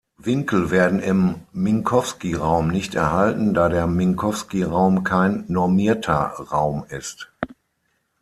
Winkel 0.17 0.71
werden 0.71 0.99
im 0.99 1.35
Minkowskiraum 1.53 2.69
nicht 2.69 2.95
erhalten, 2.95 3.53
da 3.53 3.69
der 3.69 3.85
Minkowskiraum 3.85 5.03
kein 5.03 5.45
normierter 5.47 6.33
Raum 6.51 6.85
ist. 6.89 7.31